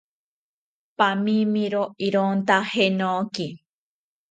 ¡Pamiomiro 0.97 1.83
ironta 2.07 2.57
jenoki! 2.73 3.47